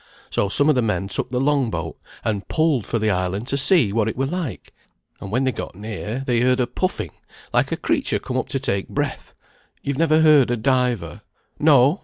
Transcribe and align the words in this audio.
So 0.31 0.49
some 0.49 0.67
of 0.67 0.73
the 0.73 0.81
men 0.81 1.09
took 1.09 1.29
the 1.29 1.39
long 1.39 1.69
boat, 1.69 1.95
and 2.25 2.47
pulled 2.47 2.87
for 2.87 2.97
the 2.97 3.11
island 3.11 3.45
to 3.49 3.55
see 3.55 3.93
what 3.93 4.09
it 4.09 4.17
were 4.17 4.25
like; 4.25 4.73
and 5.19 5.29
when 5.29 5.43
they 5.43 5.51
got 5.51 5.75
near, 5.75 6.23
they 6.25 6.39
heard 6.39 6.59
a 6.59 6.65
puffing, 6.65 7.11
like 7.53 7.71
a 7.71 7.77
creature 7.77 8.17
come 8.17 8.35
up 8.35 8.49
to 8.49 8.59
take 8.59 8.89
breath; 8.89 9.35
you've 9.83 9.99
never 9.99 10.21
heard 10.21 10.49
a 10.49 10.57
diver? 10.57 11.21
No! 11.59 11.99